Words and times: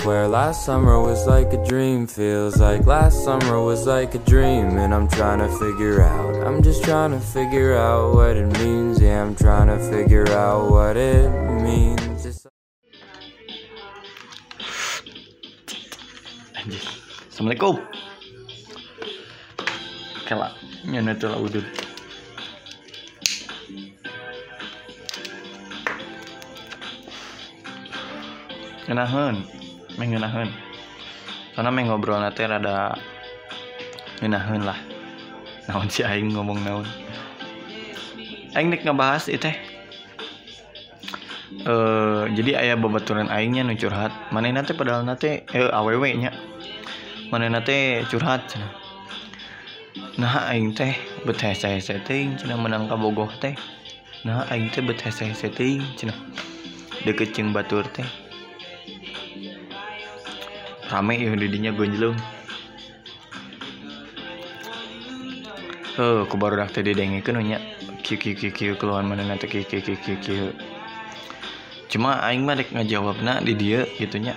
swear 0.00 0.26
last 0.28 0.64
summer 0.64 1.00
was 1.00 1.26
like 1.26 1.52
a 1.52 1.64
dream. 1.64 2.06
Feels 2.06 2.58
like 2.58 2.86
last 2.86 3.24
summer 3.24 3.60
was 3.60 3.86
like 3.86 4.14
a 4.14 4.18
dream. 4.18 4.78
And 4.78 4.94
I'm 4.94 5.08
trying 5.08 5.38
to 5.38 5.48
figure 5.58 6.02
out, 6.02 6.46
I'm 6.46 6.62
just 6.62 6.84
trying 6.84 7.12
to 7.12 7.20
figure 7.20 7.74
out 7.76 8.14
what 8.14 8.36
it 8.36 8.46
means. 8.58 9.00
Yeah, 9.00 9.22
I'm 9.22 9.34
trying 9.34 9.68
to 9.68 9.78
figure 9.90 10.28
out 10.30 10.70
what 10.70 10.96
it 10.96 11.28
means. 11.62 12.26
It's 12.26 12.46
Anjir. 16.56 16.82
Assalamualaikum. 17.30 17.82
Kela, 20.26 20.54
nyana 20.86 21.18
tuh 21.18 21.34
udut. 21.42 21.66
Ngenaheun, 28.86 29.46
meh 29.98 30.06
ngenaheun. 30.08 30.50
Karena 31.52 31.68
meh 31.68 31.84
ngobrol 31.84 32.20
nanti 32.20 32.44
rada 32.48 32.96
ngenaheun 34.24 34.64
lah. 34.64 34.78
Naon 35.68 35.88
si 35.92 36.02
aing 36.02 36.32
ngomong 36.32 36.60
naon. 36.64 36.88
Aing 38.56 38.68
nek 38.72 38.84
ngebahas 38.84 39.28
itu. 39.28 39.52
Eh, 41.62 42.22
jadi 42.32 42.64
ayah 42.64 42.76
babaturan 42.80 43.28
aingnya 43.28 43.62
nu 43.62 43.76
curhat. 43.76 44.10
Mana 44.32 44.50
nanti 44.50 44.72
padahal 44.72 45.04
nanti 45.04 45.44
eh 45.44 45.68
awewe 45.68 46.10
nya. 46.16 46.32
Mana 47.28 47.52
nanti 47.52 48.02
curhat 48.08 48.48
cenah. 48.48 48.72
Nah 50.16 50.48
aing 50.52 50.72
teh 50.76 50.96
bet 51.24 51.40
hese 51.40 51.80
setting 51.80 52.36
cenah 52.40 52.56
menang 52.56 52.88
ka 52.88 52.96
bogoh 52.96 53.28
teh. 53.40 53.56
Nah 54.24 54.48
aing 54.48 54.72
teh 54.72 54.80
bet 54.84 55.00
hese 55.04 55.32
setting 55.36 55.84
cenah. 55.96 56.16
Deket 57.04 57.36
jeung 57.36 57.52
batur 57.52 57.84
teh. 57.92 58.04
Rame 60.92 61.16
ya 61.16 61.32
didinya 61.32 61.72
gonjlung. 61.72 62.20
Heuh, 65.96 66.28
ku 66.28 66.36
baru 66.36 66.60
dak 66.60 66.76
teh 66.76 66.84
didengekeun 66.84 67.40
nya. 67.40 67.58
Kieu 68.04 68.20
kieu 68.20 68.36
kieu 68.36 68.52
kieu 68.52 68.76
keluhan 68.76 69.08
mana 69.08 69.24
nanti 69.24 69.48
kieu 69.48 69.64
kieu 69.64 69.80
kieu 69.80 69.96
kieu 69.96 70.20
kieu. 70.20 70.48
Cuma 71.88 72.20
aing 72.28 72.44
mah 72.44 72.60
dek 72.60 72.76
ngajawabna 72.76 73.40
di 73.40 73.56
dia 73.56 73.88
gitunya. 73.96 74.36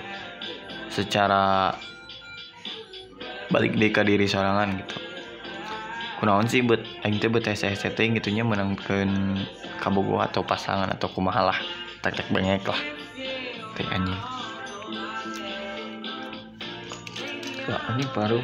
Secara 0.87 1.75
balik 3.49 3.77
deh 3.77 3.91
ke 3.93 4.01
diri 4.01 4.25
sorangan 4.25 4.81
gitu 4.81 4.97
kunaon 6.19 6.47
sih 6.49 6.63
buat 6.63 6.81
aing 7.05 7.21
teh 7.21 7.29
buat 7.29 7.45
setting 7.55 8.17
gitunya 8.17 8.41
menangkan 8.41 9.39
kabogo 9.77 10.17
atau 10.23 10.41
pasangan 10.41 10.89
atau 10.89 11.11
kumaha 11.11 11.53
lah 11.53 11.59
tak 12.01 12.17
tak 12.17 12.27
bengek 12.31 12.65
lah 12.65 12.79
teh 13.77 13.85
anjing 13.91 14.34
Wah, 17.65 17.81
anjing 17.89 18.09
baru. 18.13 18.39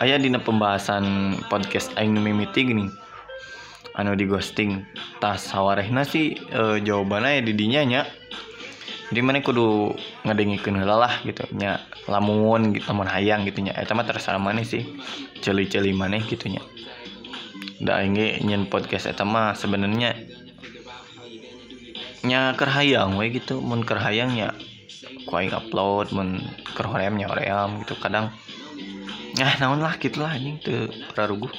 Aya 0.00 0.16
dina 0.16 0.40
pembahasan 0.40 1.36
podcast 1.52 1.92
aing 2.00 2.16
nu 2.16 2.24
mimiti 2.24 2.64
gini. 2.64 2.88
Anu 4.00 4.16
di 4.16 4.24
ghosting. 4.24 4.88
Tas 5.20 5.44
sawarehna 5.44 6.08
sih 6.08 6.40
e, 6.40 6.80
jawabannya 6.80 7.36
ya 7.36 7.42
di 7.44 7.52
dinya 7.52 7.80
nya. 7.84 8.02
Jadi 9.12 9.20
mana 9.20 9.44
kudu 9.44 9.92
ngadengikeun 10.24 10.80
heula 10.80 10.96
lah 11.04 11.20
gitu 11.20 11.44
nya. 11.52 11.84
Lamun 12.08 12.72
gitu 12.72 12.88
lamun 12.88 13.12
hayang 13.12 13.44
gitu 13.44 13.60
nya. 13.60 13.76
Eta 13.76 13.92
mah 13.92 14.08
terserah 14.08 14.40
maneh 14.40 14.64
sih. 14.64 14.88
Celi-celi 15.44 15.92
maneh 15.92 16.24
gitu 16.24 16.48
nya. 16.48 16.64
Da 17.76 18.00
aing 18.00 18.16
ge 18.16 18.40
nyen 18.40 18.72
podcast 18.72 19.04
eta 19.04 19.28
mah 19.28 19.52
sebenarnya 19.52 20.16
nya 22.26 22.52
keur 22.58 22.70
hayang 22.72 23.16
we 23.16 23.32
gitu. 23.32 23.60
Mun 23.60 23.84
keur 23.84 24.00
hayang 24.00 24.34
nya 24.36 24.52
ku 25.28 25.36
aing 25.36 25.52
upload 25.52 26.12
mun 26.12 26.40
keur 26.76 26.88
hoream 26.90 27.16
nya 27.16 27.26
hoream 27.30 27.84
gitu. 27.84 27.94
Kadang 27.96 28.34
ah 29.40 29.54
naon 29.62 29.80
lah 29.80 29.96
gitu 29.96 30.20
lah 30.20 30.36
anjing 30.36 30.60
teu 30.60 30.90
praruguh. 31.12 31.52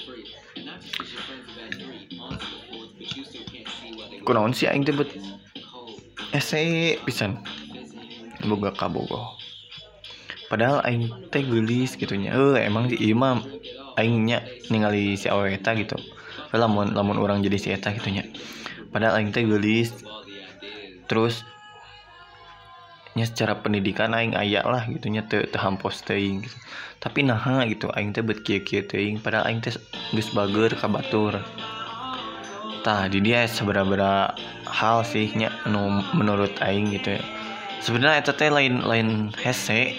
Kunaon 4.22 4.54
sih 4.54 4.70
aing 4.70 4.86
teh 4.86 4.94
bet 4.94 5.10
ese 6.36 6.98
pisan. 7.06 7.42
Boga 8.42 8.74
kabogo 8.74 9.38
padahal 10.50 10.84
aing 10.84 11.08
teh 11.32 11.46
gelis 11.48 11.96
gitu 11.96 12.12
nya. 12.20 12.36
Eh 12.36 12.68
emang 12.68 12.92
si 12.92 13.00
imam 13.00 13.40
aingnya 13.96 14.44
ningali 14.68 15.16
si 15.16 15.32
awewe 15.32 15.56
eta 15.56 15.72
gitu. 15.80 15.96
Lamun 16.52 16.92
lamun 16.92 17.16
orang 17.16 17.40
jadi 17.40 17.56
si 17.56 17.72
eta 17.72 17.96
gitu 17.96 18.12
nya. 18.12 18.28
Padahal 18.92 19.24
aing 19.24 19.32
teh 19.32 19.48
gelis 19.48 19.96
terus 21.12 21.44
nya 23.12 23.28
secara 23.28 23.60
pendidikan 23.60 24.16
aing 24.16 24.40
aya 24.40 24.64
lah 24.64 24.88
gitu 24.88 25.12
nya 25.12 25.28
teu 25.28 25.44
hampos 25.60 26.00
teuing 26.08 26.48
gitu. 26.48 26.56
Tapi 27.04 27.28
naha 27.28 27.68
gitu 27.68 27.92
aing 27.92 28.16
teh 28.16 28.24
bet 28.24 28.40
kieu-kieu 28.48 28.88
teuing 28.88 29.20
padahal 29.20 29.52
aing 29.52 29.60
teh 29.60 29.76
geus 30.16 30.32
bager 30.32 30.72
ka 30.80 30.88
batur. 30.88 31.44
Tah 32.88 33.12
di 33.12 33.20
dia 33.20 33.44
seberapa 33.52 34.32
hal 34.64 35.04
sih 35.04 35.28
nya 35.36 35.52
anu 35.68 36.00
menurut 36.16 36.56
aing 36.64 36.96
gitu 36.96 37.20
ya. 37.20 37.24
Sebenarnya 37.84 38.24
eta 38.24 38.32
teh 38.32 38.48
lain 38.48 38.80
lain 38.88 39.36
hese. 39.36 39.92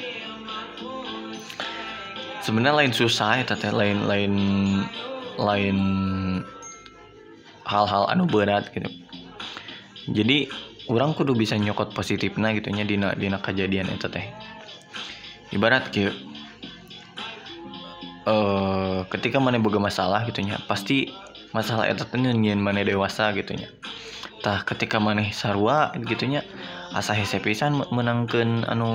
Sebenarnya 2.40 2.80
lain 2.80 2.92
susah 2.96 3.44
eta 3.44 3.60
teh 3.60 3.68
lain 3.68 4.08
lain 4.08 4.34
lain 5.36 5.78
hal-hal 7.68 8.08
anu 8.08 8.24
berat 8.24 8.72
gitu. 8.72 8.88
Jadi 10.16 10.71
orang 10.90 11.14
kudu 11.14 11.36
bisa 11.38 11.54
nyokot 11.54 11.94
positifnya 11.94 12.50
gitu 12.56 12.72
nya 12.74 12.82
dina 12.82 13.14
dina 13.14 13.38
kejadian 13.38 13.90
eta 13.92 14.10
teh. 14.10 14.26
Ibarat 15.54 15.92
kieu 15.94 16.10
eh 18.22 19.00
ketika 19.10 19.42
mana 19.42 19.58
boga 19.58 19.82
masalah 19.82 20.26
gitu 20.26 20.42
nya 20.42 20.58
pasti 20.66 21.10
masalah 21.54 21.86
eta 21.86 22.06
teh 22.06 22.18
nyen 22.18 22.58
mana 22.58 22.82
dewasa 22.82 23.30
gitu 23.36 23.54
nya. 23.54 23.70
Tah 24.42 24.66
ketika 24.66 24.98
maneh 24.98 25.30
sarua 25.30 25.94
gitu 26.02 26.26
nya 26.26 26.42
asa 26.90 27.14
hese 27.14 27.38
pisan 27.38 27.78
menangkeun 27.94 28.66
anu 28.66 28.90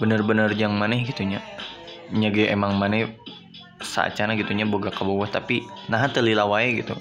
bener-bener 0.00 0.48
yang 0.56 0.72
maneh 0.72 1.04
gitu 1.04 1.28
nya. 1.28 1.44
Nya 2.08 2.32
ge 2.32 2.48
emang 2.48 2.80
maneh 2.80 3.20
saacana 3.98 4.38
gitu 4.38 4.54
nya 4.54 4.62
boga 4.62 4.94
ka 4.94 5.02
bawah. 5.02 5.26
Tapi 5.26 5.66
nah 5.90 6.06
teu 6.06 6.22
lila 6.22 6.46
wae 6.46 6.78
gitu. 6.78 6.94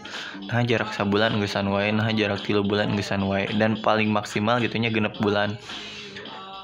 Nah 0.49 0.65
jarak 0.65 0.97
sabulan 0.97 1.37
geusan 1.37 1.69
wae 1.69 1.93
nah 1.93 2.09
jarak 2.09 2.41
tilu 2.41 2.65
bulan 2.65 2.97
geusan 2.97 3.21
wae. 3.29 3.45
Dan 3.53 3.77
paling 3.85 4.09
maksimal 4.09 4.57
gitu 4.57 4.81
nya 4.81 4.89
genep 4.89 5.13
bulan. 5.21 5.53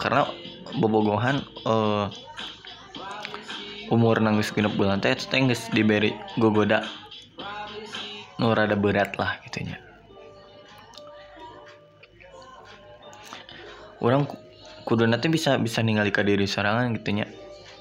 Karena 0.01 0.25
bobogohan 0.73 1.45
eh 1.69 2.07
umur 3.93 4.17
nangis 4.25 4.49
genep 4.49 4.73
bulan 4.73 4.97
teh 4.97 5.13
teh 5.13 5.39
geus 5.45 5.69
diberi 5.69 6.09
gogoda. 6.41 6.81
Nu 8.41 8.49
rada 8.57 8.73
berat 8.73 9.13
lah 9.21 9.37
gitunya. 9.45 9.77
Orang 14.03 14.27
kudu 14.83 15.07
nanti 15.07 15.31
bisa 15.31 15.55
bisa 15.61 15.79
ningali 15.79 16.11
ka 16.11 16.25
diri 16.25 16.43
sorangan 16.43 16.91
gitunya. 16.97 17.29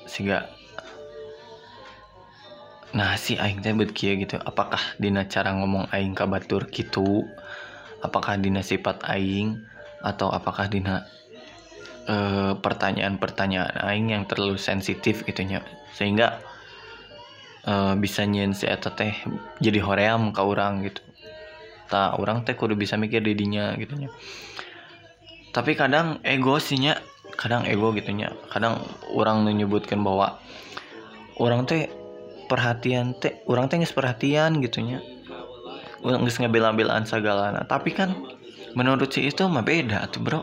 Sehingga 0.06 0.46
nah 2.92 3.16
si 3.16 3.40
aing 3.40 3.64
teh 3.64 3.72
kieu 3.92 4.20
gitu. 4.20 4.36
Apakah 4.40 4.80
dina 5.00 5.24
cara 5.28 5.52
ngomong 5.56 5.88
aing 5.92 6.12
ka 6.12 6.28
batur 6.28 6.68
gitu 6.68 7.24
apakah 8.04 8.36
dina 8.36 8.60
sifat 8.60 9.04
aing? 9.08 9.60
Atau 10.02 10.28
apakah 10.28 10.66
dina 10.66 11.06
eh, 12.10 12.52
pertanyaan-pertanyaan 12.58 13.86
aing 13.88 14.12
yang 14.12 14.24
terlalu 14.28 14.58
sensitif 14.58 15.24
gitunya 15.24 15.64
sehingga 15.94 16.42
eh, 17.64 17.94
bisa 17.96 18.28
nyen 18.28 18.52
si 18.52 18.68
eta 18.68 18.92
teh 18.92 19.14
jadi 19.62 19.80
hoream 19.80 20.34
ka 20.36 20.44
orang 20.44 20.84
gitu. 20.84 21.00
Tak 21.92 22.16
orang 22.20 22.44
teh 22.44 22.56
kudu 22.56 22.76
bisa 22.76 22.96
mikir 22.96 23.20
didinya 23.20 23.76
gitunya 23.76 24.08
tapi 25.52 25.76
kadang 25.76 26.16
ego 26.24 26.56
sihnya 26.56 26.96
kadang 27.36 27.68
ego 27.68 27.92
gitunya 27.92 28.32
kadang 28.48 28.80
orang 29.12 29.44
menyebutkan 29.44 30.00
bahwa 30.00 30.40
orang 31.36 31.68
teh 31.68 31.92
perhatian 32.52 33.16
teh 33.16 33.40
orang 33.48 33.72
teh 33.72 33.80
perhatian 33.80 34.60
gitunya 34.60 35.00
orang 36.04 36.28
geus 36.28 36.36
ngabela-belaan 36.36 37.08
sagalana 37.08 37.64
tapi 37.64 37.96
kan 37.96 38.12
menurut 38.76 39.08
si 39.08 39.24
itu 39.24 39.44
mah 39.48 39.64
beda 39.64 40.04
tuh 40.12 40.20
bro. 40.20 40.40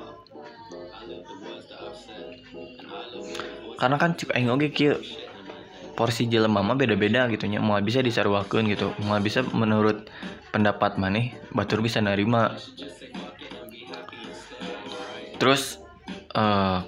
Karena 3.79 3.95
kan 3.95 4.11
cik 4.13 4.35
aing 4.35 4.51
oge 4.51 4.69
kieu 4.75 4.99
porsi 5.95 6.27
jelema 6.27 6.59
mah 6.59 6.75
beda-beda 6.75 7.31
gitu 7.31 7.47
nya. 7.47 7.63
Mau 7.63 7.79
bisa 7.79 8.03
disarwakeun 8.03 8.67
gitu. 8.69 8.91
Mau 9.07 9.17
bisa 9.23 9.41
menurut 9.55 10.11
pendapat 10.49 10.97
maneh 10.97 11.37
batur 11.53 11.79
bisa 11.85 12.01
nerima 12.01 12.57
terus 15.39 15.79
eh 16.35 16.79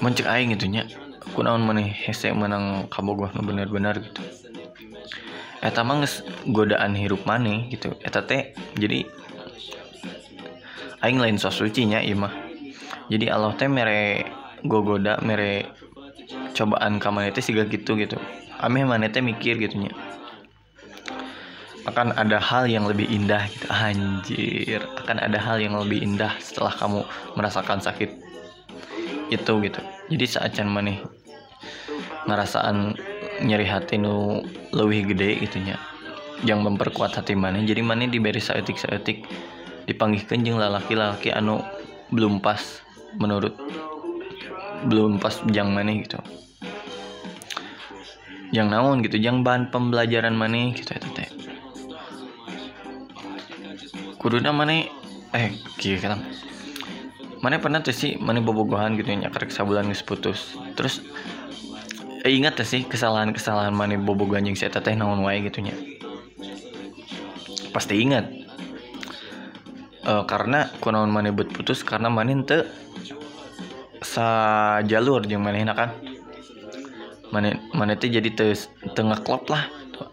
mencek 0.00 0.26
aing 0.26 0.54
gitu 0.56 0.66
nya 0.70 0.88
kunaon 1.32 1.64
maneh 1.64 1.88
hese 1.88 2.30
menang 2.36 2.86
kabogoh 2.92 3.32
nu 3.32 3.40
bener-bener 3.44 3.98
gitu. 4.04 4.22
Eta 5.62 5.86
mah 5.86 6.02
godaan 6.50 6.98
hirup 6.98 7.22
maneh 7.22 7.70
gitu. 7.70 7.94
Eta 8.02 8.26
teh 8.26 8.50
jadi 8.74 9.06
aing 11.06 11.22
lain 11.22 11.38
sos 11.38 11.54
suci 11.54 11.86
nya 11.86 12.02
ieu 12.02 12.18
mah. 12.18 12.34
Jadi 13.06 13.30
Allah 13.30 13.54
teh 13.54 13.70
mere 13.70 14.26
gogoda 14.66 15.22
mere 15.22 15.70
cobaan 16.54 16.98
ka 16.98 17.14
maneh 17.14 17.30
teh 17.30 17.42
siga 17.42 17.66
gitu 17.70 17.94
gitu. 17.94 18.18
Ameh 18.58 18.82
maneh 18.82 19.10
teh 19.10 19.22
mikir 19.22 19.58
gitu 19.62 19.86
nya. 19.86 19.94
Akan 21.86 22.14
ada 22.14 22.38
hal 22.38 22.66
yang 22.66 22.86
lebih 22.86 23.06
indah 23.10 23.46
gitu. 23.46 23.66
Anjir 23.70 24.82
akan 25.02 25.18
ada 25.18 25.38
hal 25.38 25.62
yang 25.62 25.78
lebih 25.78 26.02
indah 26.02 26.34
setelah 26.42 26.74
kamu 26.74 27.06
merasakan 27.38 27.78
sakit 27.78 28.10
itu 29.30 29.52
gitu. 29.62 29.80
Jadi 30.10 30.24
saat 30.26 30.58
maneh 30.66 31.21
ngerasaan 32.26 32.94
nyeri 33.42 33.66
hati 33.66 33.98
nu 33.98 34.44
lebih 34.70 35.14
gede 35.14 35.42
gitunya 35.42 35.76
yang 36.42 36.62
memperkuat 36.62 37.14
hati 37.18 37.34
maneh. 37.38 37.62
Jadi 37.66 37.82
maneh 37.82 38.10
diberi 38.10 38.42
saetik 38.42 38.78
saetik 38.78 39.26
dipanggih 39.86 40.22
kenjeng 40.26 40.58
lalaki-lalaki 40.58 41.34
anu 41.34 41.62
belum 42.10 42.38
pas 42.38 42.60
menurut 43.18 43.54
belum 44.86 45.22
pas 45.22 45.38
jang 45.50 45.70
maneh 45.70 46.02
gitu. 46.06 46.18
Yang 48.52 48.68
naon 48.68 49.00
gitu 49.00 49.16
yang 49.16 49.40
bahan 49.46 49.72
pembelajaran 49.72 50.34
maneh 50.36 50.76
gitu 50.76 50.92
eta 50.92 51.08
teh. 51.14 51.30
Kuduna 54.18 54.54
mana 54.54 54.86
eh 55.34 55.50
kieu 55.80 55.98
kan 55.98 56.22
mana 57.42 57.58
pernah 57.58 57.82
tuh 57.82 57.90
sih 57.90 58.14
mana 58.22 58.38
bobogohan 58.38 58.94
gitu 58.94 59.10
nyakar 59.10 59.50
sabulan 59.50 59.90
geus 59.90 60.04
putus. 60.06 60.54
Terus 60.78 61.02
ingat 62.30 62.54
tuh 62.54 62.68
sih 62.68 62.86
kesalahan-kesalahan 62.86 63.74
mana 63.74 63.98
bobogohan 63.98 64.46
yang 64.46 64.54
saya 64.54 64.70
teteh 64.70 64.94
naon 64.94 65.26
wae 65.26 65.42
gitu 65.42 65.58
nya? 65.58 65.74
Pasti 67.74 67.98
ingat. 67.98 68.30
Eh, 70.02 70.24
karena 70.30 70.70
kunaon 70.78 71.10
mana 71.10 71.34
buat 71.34 71.50
putus 71.50 71.82
karena 71.82 72.10
mana 72.10 72.30
ente 72.30 72.66
sa 74.02 74.26
jalur 74.86 75.26
yang 75.26 75.42
mana 75.42 75.74
kan. 75.74 75.90
Mana 77.34 77.58
mana 77.74 77.98
itu 77.98 78.06
jadi 78.06 78.30
te, 78.30 78.54
tengah 78.94 79.18
klop 79.26 79.50
lah. 79.50 79.66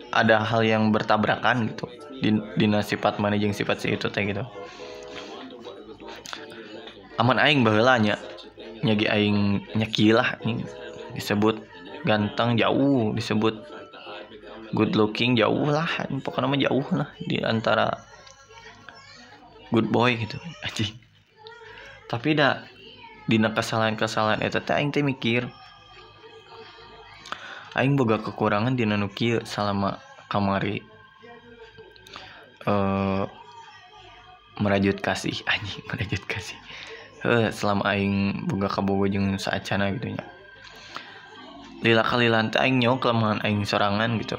Ada 0.10 0.42
hal 0.42 0.66
yang 0.66 0.90
bertabrakan 0.90 1.70
gitu 1.70 1.86
di 2.20 2.36
dina 2.58 2.82
sifat 2.82 3.22
mana 3.22 3.38
jeung 3.38 3.54
sifat 3.54 3.86
si 3.86 3.94
itu 3.94 4.10
teh 4.10 4.26
gitu. 4.26 4.42
Aman 7.22 7.38
aing 7.38 7.62
baheula 7.62 8.02
nya 8.02 8.18
nyagi 8.82 9.06
aing 9.06 9.68
nyaki 9.76 10.16
lah 10.16 10.40
ini 10.42 10.64
disebut 11.14 11.69
ganteng 12.04 12.60
jauh 12.60 13.12
disebut. 13.16 13.56
Good 14.70 14.94
looking 14.94 15.34
jauh 15.34 15.66
lah. 15.66 15.90
Pokoknya 16.22 16.46
mah 16.46 16.60
jauh 16.62 16.88
lah 16.94 17.10
di 17.18 17.42
antara 17.42 17.90
good 19.74 19.90
boy 19.90 20.14
gitu. 20.18 20.38
Anjing. 20.66 20.94
Tapi 22.10 22.38
dah 22.38 22.66
dina 23.30 23.54
kesalahan-kesalahan 23.54 24.42
eta 24.42 24.62
teh 24.62 24.74
aing 24.74 24.90
teh 24.90 25.06
mikir 25.06 25.46
aing 27.78 27.94
boga 27.94 28.18
kekurangan 28.18 28.74
dina 28.74 28.98
nu 28.98 29.14
selama 29.46 30.02
kamari 30.30 30.82
eh 32.70 33.26
merajut 34.62 35.02
kasih. 35.02 35.42
Anjing 35.54 35.82
merajut 35.90 36.24
kasih. 36.30 36.58
Eh 37.26 37.50
selama 37.50 37.90
aing 37.90 38.46
boga 38.46 38.70
kabogo 38.70 39.10
jeung 39.10 39.38
saacana 39.42 39.90
gitu 39.98 40.14
nya 40.14 40.39
lila 41.80 42.04
kalilan 42.04 42.52
teh 42.52 42.60
aing 42.60 42.84
kelemahan 43.00 43.40
aing 43.44 43.64
sorangan 43.64 44.20
gitu. 44.20 44.36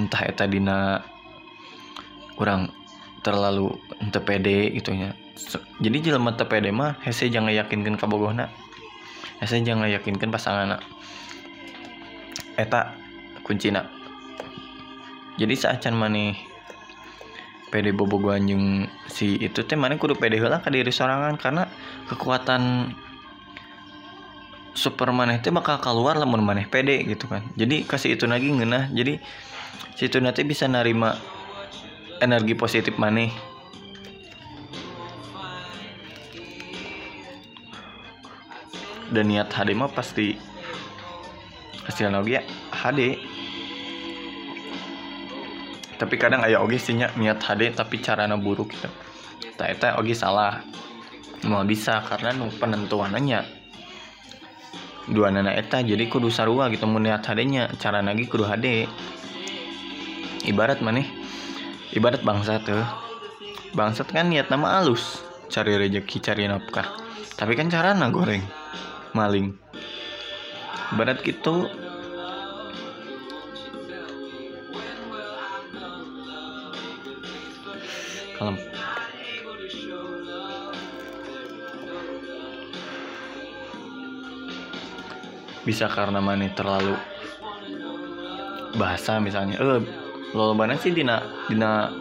Entah 0.00 0.22
eta 0.24 0.48
dina 0.48 1.04
kurang 2.38 2.70
terlalu 3.22 3.74
ente 3.98 4.18
pede 4.22 4.72
gitu 4.74 4.94
nya. 4.94 5.14
So- 5.38 5.62
jadi 5.78 6.10
jelema 6.10 6.34
teu 6.34 6.50
pede 6.50 6.74
mah 6.74 6.98
hese 7.02 7.30
jangan 7.30 7.54
yakinkan 7.54 7.94
kabogohna 7.94 8.50
hese 9.38 9.62
jangan 9.62 9.86
yakinkan 9.86 10.34
pasanganna 10.34 10.82
eta 12.58 12.94
kuncina. 13.46 13.86
Jadi 15.38 15.54
saacan 15.54 15.94
maneh 15.94 16.34
pede 17.70 17.94
bobogohan 17.94 18.48
jeung 18.48 18.66
si 19.06 19.38
itu 19.38 19.62
teh 19.62 19.78
maneh 19.78 20.00
kudu 20.00 20.18
pede 20.18 20.40
heula 20.40 20.58
ka 20.58 20.72
diri 20.72 20.90
sorangan 20.90 21.38
karena 21.38 21.70
kekuatan 22.10 22.90
super 24.78 25.10
maneh 25.10 25.42
teh 25.42 25.50
bakal 25.50 25.82
keluar 25.82 26.14
lamun 26.14 26.38
maneh 26.46 26.70
pede 26.70 27.02
gitu 27.02 27.26
kan. 27.26 27.42
Jadi 27.58 27.82
kasih 27.82 28.14
itu 28.14 28.30
lagi 28.30 28.54
ngeunah. 28.54 28.94
Jadi 28.94 29.18
si 29.98 30.06
itu 30.06 30.22
nanti 30.22 30.46
bisa 30.46 30.70
narima 30.70 31.18
energi 32.22 32.54
positif 32.54 32.94
maneh. 32.94 33.34
Dan 39.10 39.34
niat 39.34 39.50
HD 39.50 39.74
mah 39.74 39.90
pasti 39.90 40.38
hasilnya 41.88 42.22
ya 42.28 42.44
HD 42.70 43.16
tapi 45.98 46.14
kadang 46.14 46.46
aya 46.46 46.62
oge 46.62 46.78
sih 46.78 46.94
niat 46.94 47.42
HD 47.42 47.74
tapi 47.74 47.98
carana 47.98 48.38
buruk 48.38 48.70
gitu. 48.70 48.86
Tak 49.58 49.68
eta 49.74 49.98
oge 49.98 50.14
salah. 50.14 50.62
Mau 51.42 51.66
bisa 51.66 51.98
karena 52.06 52.30
nu 52.30 52.46
penentuannya 52.54 53.57
dua 55.08 55.32
nana 55.32 55.56
eta 55.56 55.80
jadi 55.80 56.04
kudu 56.08 56.28
sarua 56.28 56.68
gitu 56.72 56.84
mun 56.84 57.04
niat 57.04 57.24
HD 57.24 57.40
nya 57.48 57.72
cara 57.80 58.04
lagi 58.04 58.28
kudu 58.28 58.44
HD 58.44 58.84
ibarat 60.44 60.84
maneh 60.84 61.08
ibarat 61.96 62.20
bangsa 62.20 62.60
tuh 62.60 62.84
bangsat 63.72 64.08
kan 64.12 64.28
niat 64.28 64.52
nama 64.52 64.80
alus 64.80 65.28
cari 65.48 65.80
rezeki 65.80 66.16
cari 66.20 66.44
nafkah. 66.44 66.86
Tapi 67.34 67.56
kan 67.56 67.72
carana 67.72 68.12
goreng? 68.12 68.44
Maling. 69.16 69.56
Ibarat 70.92 71.24
gitu. 71.24 71.68
Kalem 78.36 78.77
bisa 85.68 85.84
karena 85.92 86.24
mana 86.24 86.48
terlalu 86.56 86.96
bahasa 88.80 89.20
misalnya. 89.20 89.60
Eh 89.60 89.84
lo 90.32 90.56
mana 90.56 90.80
sih 90.80 90.96
dina 90.96 91.20
dina 91.44 91.92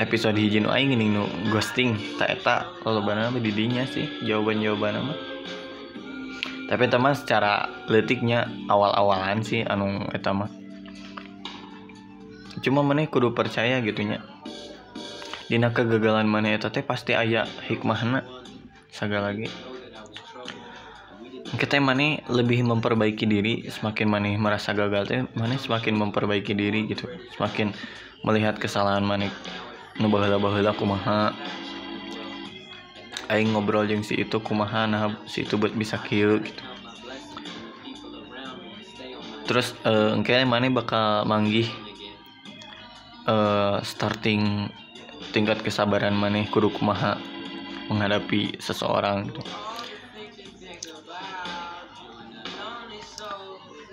episode 0.00 0.40
hiji 0.40 0.64
nu 0.64 0.72
gini 0.72 1.12
nu 1.12 1.28
ghosting. 1.52 2.16
Tak 2.16 2.40
eta 2.40 2.56
lo 2.88 3.04
mana 3.04 3.28
mah 3.28 3.44
di 3.44 3.52
dinya 3.52 3.84
sih 3.84 4.24
jawaban 4.24 4.64
jawaban 4.64 5.04
mah. 5.04 5.18
Tapi 6.72 6.82
eta 6.88 6.96
mah 6.96 7.12
secara 7.12 7.68
letiknya 7.92 8.48
awal-awalan 8.72 9.44
sih 9.44 9.60
anu 9.68 10.08
eta 10.16 10.32
mah. 10.32 10.48
Cuma 12.64 12.80
mana 12.80 13.04
kudu 13.04 13.36
percaya 13.36 13.84
gitunya 13.84 14.24
dina 15.52 15.76
kegagalan 15.76 16.24
mana 16.24 16.56
eta 16.56 16.72
teh 16.72 16.80
pasti 16.80 17.12
aya 17.12 17.44
hikmahna 17.68 18.22
sagala 18.88 19.34
lagi 19.34 19.50
kita 21.58 21.82
mana 21.82 22.22
lebih 22.30 22.62
memperbaiki 22.62 23.26
diri 23.26 23.66
semakin 23.66 24.06
mana 24.06 24.30
merasa 24.38 24.70
gagal 24.70 25.02
teh 25.10 25.20
mana 25.34 25.58
semakin 25.58 25.98
memperbaiki 25.98 26.54
diri 26.54 26.86
gitu. 26.86 27.10
Semakin 27.34 27.74
melihat 28.22 28.60
kesalahan 28.60 29.02
mana 29.02 29.26
nu 29.98 30.06
baheula-baheula 30.06 30.76
kumaha. 30.78 31.34
Aing 33.30 33.54
ngobrol 33.54 33.86
jeung 33.86 34.02
si 34.06 34.18
itu 34.18 34.38
kumaha 34.42 34.86
nah 34.86 35.14
si 35.26 35.42
itu 35.42 35.58
buat 35.58 35.74
bisa 35.74 35.98
kieu 36.02 36.38
gitu. 36.38 36.62
Terus 39.50 39.74
eh 39.82 40.14
engke 40.14 40.38
mana 40.46 40.70
bakal 40.70 41.26
manggih 41.26 41.66
eh 43.26 43.76
starting 43.82 44.70
tingkat 45.34 45.62
kesabaran 45.62 46.14
mana 46.14 46.46
kudu 46.46 46.70
kumaha 46.74 47.18
menghadapi 47.90 48.58
seseorang 48.62 49.30
gitu 49.30 49.42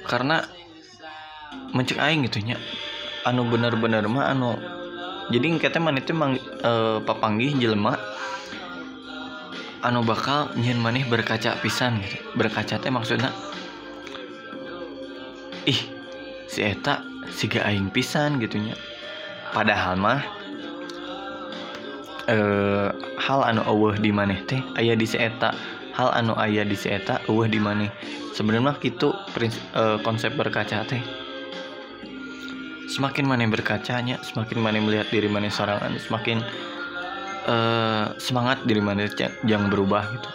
karena 0.07 0.47
mencek 1.75 1.99
aing 1.99 2.23
gitu 2.25 2.39
nya. 2.41 2.57
Anu 3.27 3.43
bener-bener 3.51 4.07
mah 4.07 4.31
anu 4.31 4.55
jadi 5.27 5.59
kita 5.59 5.83
mana 5.83 5.99
itu 5.99 6.15
mang, 6.15 6.39
eh, 6.39 6.97
papanggih 7.03 7.59
jelema 7.59 7.99
anu 9.83 10.01
bakal 10.07 10.49
nyen 10.55 10.79
maneh 10.79 11.03
berkaca 11.03 11.59
pisan 11.59 11.99
gitu. 11.99 12.17
Berkaca 12.39 12.79
teh 12.79 12.87
maksudnya 12.87 13.35
ih 15.67 15.81
si 16.47 16.63
eta 16.63 17.03
siga 17.27 17.67
aing 17.67 17.91
pisan 17.91 18.39
gitunya 18.39 18.73
padahal 19.51 19.99
mah 19.99 20.23
eh 22.31 22.87
hal 23.19 23.39
anu 23.43 23.67
eueuh 23.67 23.99
di 23.99 24.15
maneh 24.15 24.39
teh 24.47 24.63
aya 24.79 24.95
di 24.95 25.03
si 25.03 25.19
eta 25.19 25.51
hal 25.97 26.13
anu 26.13 26.37
ayah 26.37 26.61
di 26.61 26.77
si 26.77 26.93
eta 26.93 27.25
uh 27.25 27.45
di 27.49 27.57
mana 27.57 27.89
sebenarnya 28.37 28.77
gitu 28.77 29.17
prinsip 29.33 29.59
eh, 29.73 29.97
konsep 30.05 30.37
berkaca 30.37 30.85
teh. 30.85 31.01
Semakin 32.87 33.25
mana 33.25 33.49
berkacanya 33.49 34.21
semakin 34.21 34.61
mana 34.61 34.77
melihat 34.79 35.09
diri 35.09 35.25
mana 35.25 35.49
sorangan 35.49 35.97
semakin 35.97 36.45
eh, 37.49 38.05
semangat 38.21 38.61
diri 38.69 38.79
mana 38.79 39.09
jangan 39.43 39.67
berubah 39.73 40.05
gitu. 40.13 40.29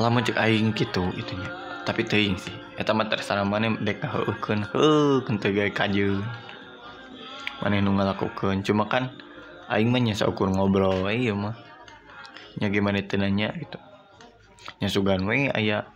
Lamun 0.00 0.24
cek 0.24 0.40
aing 0.40 0.72
gitu 0.72 1.12
itunya 1.12 1.52
tapi 1.84 2.02
teuing 2.02 2.40
sih. 2.40 2.56
Eta 2.80 2.96
mah 2.96 3.08
terserah 3.08 3.44
mana 3.44 3.76
dek 3.80 4.00
ngaheukeun 4.00 4.64
heuh 4.72 5.20
teu 5.24 5.52
gawe 5.52 5.70
kajeun 5.76 6.24
mana 7.60 7.80
nu 7.80 7.96
ngalakukeun 7.96 8.60
cuma 8.60 8.84
kan 8.84 9.08
aing 9.72 9.88
mah 9.88 10.00
nya 10.00 10.12
saukur 10.12 10.52
ngobrol 10.52 11.08
ieu 11.08 11.32
mah 11.32 11.65
nya 12.60 12.68
gimana 12.72 13.02
teu 13.04 13.20
nanya 13.20 13.52
gitu. 13.56 13.78
Nya 14.80 14.88
sugan 14.88 15.24
we 15.28 15.48
aya 15.52 15.88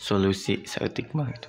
solusi 0.00 0.64
saeutik 0.64 1.12
mah 1.12 1.30
gitu. 1.30 1.48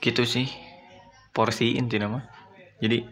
Gitu 0.00 0.22
sih 0.24 0.48
porsi 1.30 1.76
inti 1.76 2.00
nama 2.00 2.24
jadi 2.80 3.04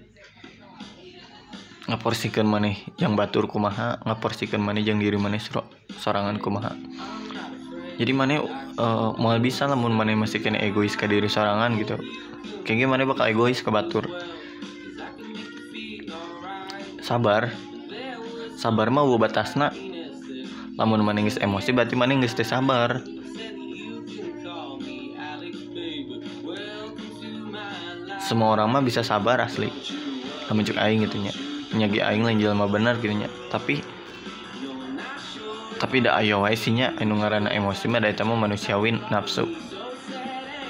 ngaporsikan 1.89 2.45
mana 2.45 2.73
yang 3.01 3.17
batur 3.17 3.49
kumaha 3.49 4.01
ngaporsikan 4.05 4.61
mana 4.61 4.81
yang 4.81 5.01
diri 5.01 5.17
mana 5.17 5.41
sorangan 5.97 6.37
kumaha. 6.37 6.77
Jadi 7.99 8.13
mana 8.13 8.45
uh, 8.79 9.11
mau 9.17 9.35
bisa 9.41 9.67
mau 9.73 9.89
mana 9.89 10.15
masih 10.15 10.45
kena 10.45 10.61
egois 10.61 10.95
ke 10.95 11.09
diri 11.09 11.27
sorangan 11.27 11.75
gitu. 11.81 11.97
Kayak 12.65 12.89
gimana 12.89 13.09
bakal 13.09 13.33
egois 13.33 13.65
ke 13.65 13.73
batur 13.73 14.05
sabar. 17.09 17.49
Sabar 18.61 18.93
mah 18.93 19.09
batasna 19.17 19.73
lamun 20.77 21.01
geus 21.25 21.41
emosi 21.41 21.73
berarti 21.73 21.97
geus 21.97 22.37
teh 22.37 22.45
sabar. 22.45 23.01
Semua 28.21 28.61
orang 28.61 28.69
mah 28.69 28.85
bisa 28.85 29.01
sabar 29.01 29.41
asli. 29.41 29.73
Lamun 30.53 30.69
cek 30.69 30.77
aing 30.77 31.01
gitu 31.09 31.17
nya. 31.17 31.33
Nyagi 31.73 32.05
aing 32.05 32.29
lain 32.29 32.37
jelema 32.37 32.69
benar 32.69 33.01
gitu 33.01 33.17
nya. 33.17 33.33
Tapi 33.49 33.81
tapi 35.81 36.05
da 36.05 36.21
ayo 36.21 36.45
wae 36.45 36.61
nya. 36.69 36.93
Anu 37.01 37.25
ngaranna 37.25 37.49
emosi 37.49 37.89
mah 37.89 38.05
da 38.05 38.13
eta 38.13 38.29
mah 38.29 38.37
manusiawi 38.37 39.01
nafsu 39.09 39.49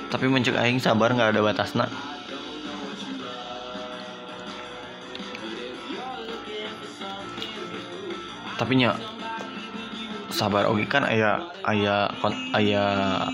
tapi 0.09 0.25
mencek 0.26 0.57
aing 0.57 0.80
sabar 0.80 1.12
nggak 1.12 1.37
ada 1.37 1.40
batasna 1.45 1.85
tapi 8.59 8.83
nya 8.83 8.99
sabar 10.29 10.69
oke 10.69 10.85
kan 10.91 11.07
ayah 11.07 11.47
ayah 11.71 12.11
ayah 12.59 13.31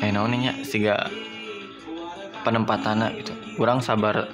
eh 0.00 0.10
naonnya 0.10 0.56
siga 0.64 1.08
penempatan 2.42 3.00
gitu. 3.20 3.32
Kurang 3.56 3.80
sabar 3.84 4.28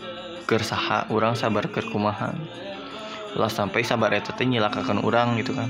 saha 0.53 1.09
orang 1.09 1.33
sabar 1.33 1.65
ke 1.65 1.81
kumahan 1.81 2.37
lah 3.33 3.49
sampai 3.49 3.81
sabar 3.81 4.13
itu 4.13 4.37
teh 4.37 4.45
nyilakakan 4.45 5.01
orang 5.01 5.41
gitu 5.41 5.57
kan. 5.57 5.65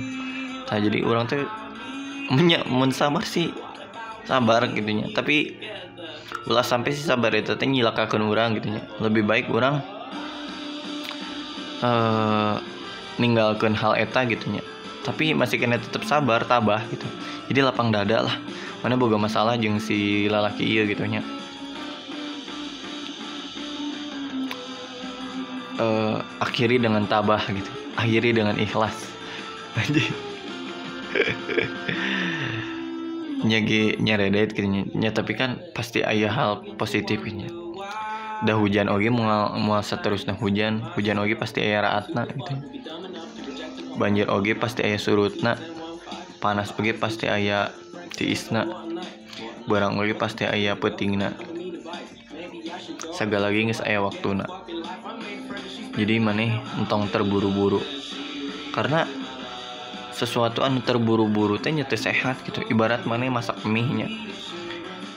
Nah, 0.67 0.79
jadi 0.83 1.07
orang 1.07 1.31
tuh 1.31 1.47
menyak 2.35 2.67
sabar 2.91 3.23
sih 3.23 3.55
sabar 4.27 4.67
gitunya 4.71 5.07
tapi 5.15 5.55
ulah 6.49 6.67
sampai 6.67 6.91
si 6.91 7.07
sabar 7.07 7.31
itu 7.37 7.55
teh 7.55 7.69
nyilakakan 7.69 8.27
orang 8.27 8.59
gitunya 8.59 8.83
lebih 8.99 9.23
baik 9.23 9.47
orang 9.53 9.79
uh, 11.85 12.59
ninggalkan 13.23 13.79
hal 13.79 13.95
eta 13.95 14.27
gitunya 14.27 14.67
tapi 15.03 15.35
masih 15.35 15.59
kena 15.59 15.83
tetap 15.83 16.07
sabar 16.07 16.47
tabah 16.47 16.79
gitu. 16.95 17.07
Jadi 17.51 17.59
lapang 17.59 17.91
dada 17.91 18.23
lah. 18.23 18.37
Mana 18.87 18.95
boga 18.95 19.19
masalah 19.19 19.59
jeng 19.59 19.83
si 19.83 20.31
lalaki 20.31 20.63
iya 20.63 20.87
gitunya 20.87 21.23
uh, 25.79 26.23
akhiri 26.39 26.79
dengan 26.79 27.07
tabah 27.07 27.43
gitu. 27.51 27.71
Akhiri 27.99 28.31
dengan 28.35 28.57
ikhlas. 28.59 28.95
Aja 29.81 30.05
nyagi 33.43 33.99
nyaredet 33.99 34.55
gitu 34.55 34.67
nya. 34.71 35.11
Tapi 35.11 35.33
kan 35.35 35.59
pasti 35.75 36.07
ayah 36.07 36.31
hal 36.31 36.51
positifnya 36.79 37.62
dah 38.43 38.57
hujan 38.59 38.91
oge 38.91 39.09
mau 39.09 39.55
mau 39.57 39.79
seterusnya 39.79 40.35
hujan. 40.39 40.83
Hujan 40.99 41.19
oge 41.23 41.39
pasti 41.39 41.63
ayah 41.63 41.87
raatna 41.87 42.27
gitu. 42.29 42.53
Banjir 43.97 44.27
oge 44.31 44.59
pasti 44.59 44.83
ayah 44.83 44.99
surutna. 44.99 45.55
Panas 46.43 46.75
oge 46.75 46.93
pasti 46.95 47.31
ayah 47.31 47.71
tiisna. 48.15 48.67
Barang 49.71 49.97
oge 50.03 50.19
pasti 50.19 50.43
ayah 50.43 50.75
petingna 50.75 51.35
segala 53.15 53.53
lagi 53.53 53.69
nges 53.69 53.85
ayah 53.87 54.03
waktuna. 54.03 54.47
Jadi 55.95 56.19
mana 56.19 56.59
entong 56.81 57.07
terburu-buru. 57.13 57.79
Karena 58.73 59.05
sesuatu 60.11 60.65
anu 60.65 60.81
terburu-buru 60.83 61.61
teh 61.63 61.71
nyete 61.71 61.95
sehat 61.95 62.43
gitu. 62.43 62.65
Ibarat 62.67 63.07
mana 63.07 63.29
masak 63.31 63.63
mie 63.69 63.87
nya 63.87 64.09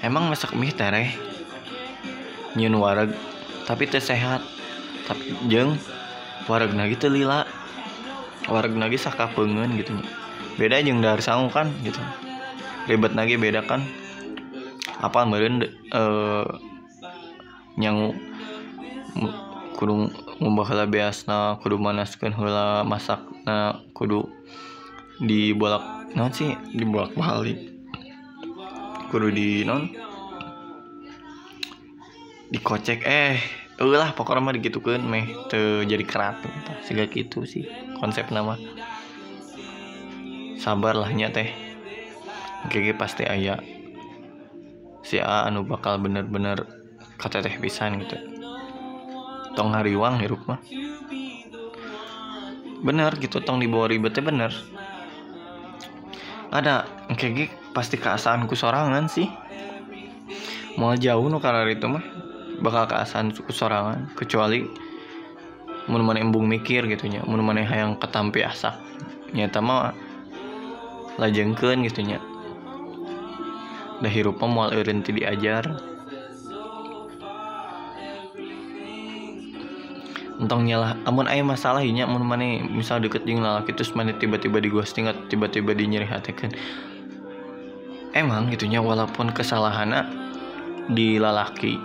emang 0.06 0.30
masak 0.30 0.54
mie 0.54 0.70
tereh 0.70 1.18
nyun 2.56 2.80
wareg 2.80 3.12
tapi 3.68 3.86
teh 3.88 4.02
sehat. 4.02 4.42
Tapi 5.06 5.38
jeng 5.52 5.78
wareg 6.50 6.74
lagi 6.74 6.96
teh 6.98 7.12
lila. 7.12 7.46
Wareg 8.50 8.74
lagi 8.78 8.98
pengen 9.36 9.78
gitu. 9.78 9.94
Beda 10.56 10.80
jeng 10.80 11.04
dari 11.04 11.22
sangu 11.22 11.52
kan 11.52 11.70
gitu. 11.84 12.00
Ribet 12.88 13.14
lagi 13.14 13.36
beda 13.36 13.66
kan. 13.66 13.84
Apa 15.02 15.28
meren 15.28 15.62
uh, 15.92 16.48
nyangu 17.76 18.16
kudu 19.76 20.08
ngubah 20.40 20.72
heula 20.72 20.86
beasna 20.88 21.60
kudu 21.60 21.76
manaskeun 21.76 22.32
heula 22.32 22.88
masakna 22.88 23.84
kudu 23.92 24.24
dibolak 25.20 25.84
non 26.16 26.32
sih? 26.32 26.56
Dibolak 26.72 27.12
balik 27.20 27.60
kudu 29.12 29.32
di 29.32 29.68
non 29.68 30.05
dikocek 32.54 33.02
eh 33.06 33.40
ulah 33.82 34.16
pokoknya 34.16 34.42
mah 34.42 34.54
digitukan 34.56 35.04
meh 35.04 35.28
te 35.52 35.84
jadi 35.84 36.06
keratu 36.08 36.48
sehingga 36.86 37.12
gitu 37.12 37.44
sih 37.44 37.68
konsep 38.00 38.32
nama 38.32 38.56
sabar 40.66 40.98
lah 40.98 41.14
nya 41.14 41.30
teh. 41.30 41.54
GG 42.74 42.98
pasti 42.98 43.22
ayah 43.22 43.62
si 45.06 45.22
A 45.22 45.46
anu 45.46 45.62
bakal 45.62 46.02
bener-bener 46.02 46.66
kata 47.22 47.46
teh 47.46 47.54
pisan 47.62 48.02
gitu. 48.02 48.18
Tong 49.54 49.78
hariwang 49.78 50.18
hirup 50.18 50.42
mah. 50.50 50.58
Bener 52.82 53.14
gitu 53.22 53.46
tong 53.46 53.62
dibawa 53.62 53.86
ribetnya 53.86 54.26
bener. 54.26 54.52
Ada 56.50 56.90
gitu 57.14 57.46
pasti 57.78 58.02
keasaanku 58.02 58.58
sorangan 58.58 59.06
sih. 59.06 59.30
Mau 60.82 60.98
jauh 60.98 61.30
nu 61.30 61.38
karar 61.38 61.70
itu 61.70 61.86
mah 61.86 62.02
bakal 62.62 62.88
keasaan 62.92 63.36
sorangan 63.52 64.12
kecuali 64.16 64.68
mun 65.86 66.02
mana 66.02 66.18
embung 66.18 66.50
mikir 66.50 66.90
gitu 66.90 67.06
nya 67.06 67.22
mun 67.28 67.46
mana 67.46 67.62
hayang 67.62 68.02
ketampi 68.02 68.42
asak 68.42 68.74
nyata 69.36 69.62
mah 69.62 69.94
lajengkeun 71.20 71.84
gitu 71.88 72.04
nya. 72.04 72.20
Dah 74.04 74.12
hirup 74.12 74.40
mah 74.44 74.50
moal 74.52 74.70
eureun 74.76 75.00
diajar. 75.04 75.80
Entong 80.36 80.68
nyalah 80.68 81.00
amun 81.08 81.32
ayah 81.32 81.48
masalah 81.48 81.80
amun 81.80 82.28
mana 82.28 82.60
misal 82.68 83.00
deket 83.00 83.24
jeung 83.24 83.40
lalaki 83.40 83.72
terus 83.72 83.96
mana 83.96 84.12
tiba-tiba 84.12 84.60
di 84.60 84.68
ghosting 84.68 85.08
atau 85.08 85.24
tiba-tiba 85.32 85.72
di 85.72 85.88
nyeri 85.88 86.04
hati 86.04 86.36
kan 86.36 86.52
emang 88.12 88.52
gitunya 88.52 88.84
walaupun 88.84 89.32
kesalahannya 89.32 90.04
di 90.92 91.24
lalaki 91.24 91.80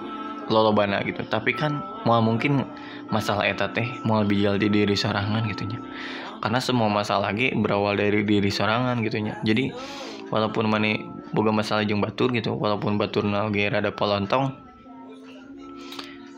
lolobana 0.50 1.00
gitu. 1.06 1.22
Tapi 1.24 1.54
kan 1.54 1.80
mau 2.04 2.20
mungkin 2.20 2.66
masalah 3.10 3.46
eta 3.50 3.74
teh 3.74 3.86
mau 4.06 4.22
bijal 4.22 4.54
di 4.56 4.70
diri 4.70 4.94
sorangan 4.94 5.42
gitunya 5.50 5.82
karena 6.40 6.62
semua 6.62 6.88
masalah 6.88 7.34
lagi 7.34 7.52
berawal 7.52 7.98
dari 7.98 8.22
diri 8.22 8.48
sorangan 8.48 9.02
gitunya 9.02 9.36
jadi 9.42 9.74
walaupun 10.30 10.70
mana 10.70 10.94
boga 11.34 11.50
masalah 11.50 11.82
jeng 11.82 11.98
batur 11.98 12.30
gitu 12.30 12.54
walaupun 12.54 12.96
batur 12.96 13.26
nalge 13.26 13.66
rada 13.66 13.90
polontong 13.90 14.54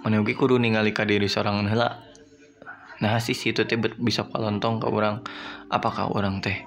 mana 0.03 0.19
ugi 0.19 0.35
kudu 0.35 0.59
ningali 0.59 0.91
ka 0.91 1.07
diri 1.07 1.31
seorang 1.31 1.71
heula. 1.71 2.03
Nah 2.99 3.23
sih 3.23 3.39
itu 3.39 3.63
teh 3.63 3.79
bisa 3.79 4.27
palontong 4.27 4.83
ke 4.83 4.91
orang 4.91 5.23
apakah 5.71 6.11
orang 6.11 6.43
teh 6.43 6.67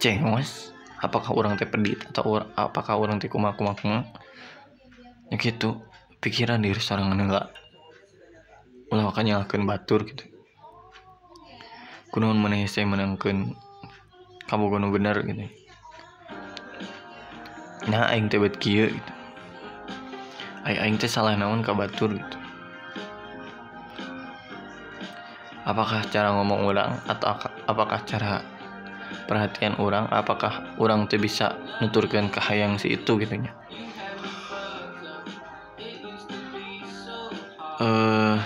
cengos? 0.00 0.72
Apakah 1.04 1.36
orang 1.36 1.60
teh 1.60 1.68
pedit 1.68 2.00
atau 2.08 2.40
apakah 2.56 2.96
orang 2.96 3.20
teh 3.20 3.28
kumak 3.28 3.60
kumak 3.60 3.84
ya 5.28 5.36
gitu 5.36 5.84
pikiran 6.18 6.58
diri 6.58 6.78
seorang 6.82 7.14
nggak 7.14 7.46
ulah 8.88 9.04
makanya 9.04 9.44
akan 9.44 9.68
batur 9.68 10.02
gitu. 10.08 10.24
Kunaon 12.08 12.40
mana 12.40 12.64
saya 12.64 12.88
menangkan 12.88 13.52
kamu 14.48 14.64
kuno 14.72 14.88
bener 14.88 15.20
gitu. 15.28 15.44
Nah 17.92 18.08
aing 18.08 18.32
teh 18.32 18.40
kieu 18.56 18.88
gitu. 18.88 19.12
Aing 20.64 20.78
aing 20.80 20.96
teh 20.96 21.10
salah 21.10 21.36
naon 21.36 21.60
ka 21.60 21.76
batur 21.76 22.16
gitu. 22.16 22.36
Apakah 25.68 26.00
cara 26.08 26.32
ngomong 26.32 26.64
orang 26.64 26.96
atau 27.04 27.36
apakah 27.68 28.00
cara 28.08 28.40
perhatian 29.28 29.76
orang 29.76 30.08
apakah 30.08 30.64
orang 30.80 31.04
tuh 31.04 31.20
bisa 31.20 31.52
nuturkan 31.84 32.32
ke 32.32 32.40
hayang 32.40 32.80
si 32.80 32.96
itu 32.96 33.20
gitu 33.20 33.36
eh 37.78 37.86
uh, 37.86 38.38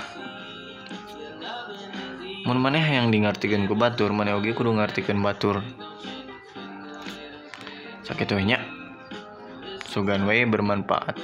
mun 2.44 2.60
maneh 2.60 2.84
yang 2.84 3.08
dingartikan 3.08 3.64
ku 3.64 3.72
batur 3.72 4.12
maneh 4.12 4.36
oge 4.36 4.52
kudu 4.52 4.76
ngartikeun 4.76 5.24
batur. 5.24 5.64
Sakit 8.04 8.28
we 8.36 8.44
nya 8.44 8.60
sugan 9.88 10.28
wae 10.28 10.44
bermanfaat. 10.44 11.16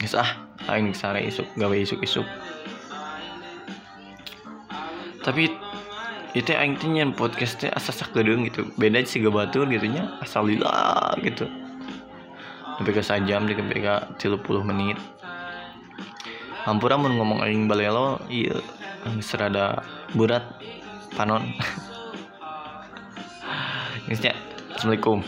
Geus 0.00 0.16
ah 0.16 0.40
aing 0.72 0.96
sare 0.96 1.20
isuk 1.28 1.44
gawe 1.60 1.76
isuk-isuk. 1.76 2.24
Tapi 5.20 5.52
itu 6.32 6.50
aing 6.56 6.80
teh 6.80 6.88
nyen 6.88 7.12
podcast 7.12 7.60
teh 7.60 7.68
asa 7.68 7.92
gitu. 8.16 8.72
Beda 8.80 9.04
sih 9.04 9.20
gak 9.20 9.36
batur 9.36 9.68
gitu 9.68 9.84
nya 9.84 10.16
asal 10.24 10.48
lila 10.48 11.12
gitu. 11.20 11.44
Sampai 12.80 12.92
ke 12.96 13.04
sajam 13.04 13.44
sampai 13.44 13.84
ke 13.84 13.94
30 14.16 14.64
menit 14.64 14.96
hampura 16.66 16.98
mun 16.98 17.14
ngomong 17.18 17.44
aing 17.46 17.68
balelo 17.70 18.18
iya 18.26 18.58
serada 19.20 19.82
berat 20.16 20.42
panon. 21.14 21.44
Ya 24.08 24.32
assalamualaikum. 24.72 25.20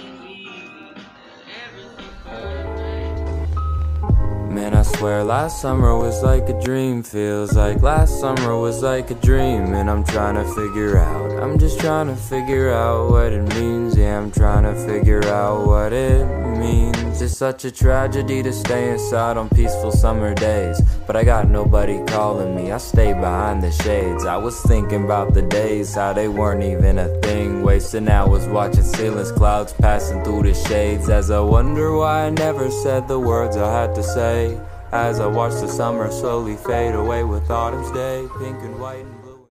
Man, 4.48 4.72
I 4.72 4.82
swear 4.82 5.20
last 5.22 5.60
summer 5.60 5.92
was 6.00 6.24
like 6.24 6.48
a 6.48 6.56
dream 6.64 7.04
Feels 7.04 7.52
like 7.52 7.82
last 7.82 8.18
summer 8.18 8.56
was 8.56 8.82
like 8.82 9.12
a 9.12 9.20
dream. 9.20 9.76
And 9.76 9.90
I'm 9.90 10.02
trying 10.02 10.40
to 10.40 10.48
figure 10.56 10.96
out 10.96 11.28
I'm 11.42 11.58
just 11.58 11.78
trying 11.78 12.08
to 12.08 12.16
figure 12.16 12.72
out 12.72 13.12
what 13.12 13.36
it 13.36 13.44
means. 13.54 14.00
Yeah, 14.00 14.16
I'm 14.16 14.32
trying 14.32 14.64
to 14.64 14.74
figure 14.88 15.24
out 15.28 15.66
what 15.66 15.92
it 15.92 16.24
means. 16.56 17.20
It's 17.20 17.36
such 17.36 17.66
a 17.66 17.70
tragedy 17.70 18.42
to 18.42 18.52
stay 18.52 18.90
inside 18.90 19.36
on 19.36 19.50
peaceful 19.50 19.92
summer 19.92 20.32
days 20.32 20.80
But 21.10 21.16
I 21.16 21.24
got 21.24 21.48
nobody 21.48 22.00
calling 22.04 22.54
me. 22.54 22.70
I 22.70 22.78
stay 22.78 23.12
behind 23.12 23.64
the 23.64 23.72
shades. 23.72 24.24
I 24.24 24.36
was 24.36 24.62
thinking 24.62 25.02
about 25.02 25.34
the 25.34 25.42
days 25.42 25.96
How 25.96 26.12
they 26.12 26.28
weren't 26.28 26.62
even 26.62 27.00
a 27.00 27.08
thing. 27.20 27.64
Wasting 27.64 28.08
hours 28.08 28.46
watching 28.46 28.84
ceilings 28.84 29.32
Clouds 29.32 29.72
passing 29.72 30.22
through 30.22 30.44
the 30.44 30.54
shades. 30.54 31.08
As 31.08 31.32
I 31.32 31.40
wonder 31.40 31.96
why 31.96 32.26
I 32.26 32.30
never 32.30 32.70
said 32.70 33.08
the 33.08 33.18
words 33.18 33.56
I 33.56 33.80
had 33.80 33.92
to 33.96 34.04
say. 34.04 34.56
As 34.92 35.18
I 35.18 35.26
watch 35.26 35.54
the 35.54 35.66
summer 35.66 36.12
slowly 36.12 36.56
fade 36.56 36.94
away 36.94 37.24
with 37.24 37.50
autumn's 37.50 37.90
day, 37.90 38.28
pink 38.38 38.62
and 38.62 38.78
white. 38.78 39.09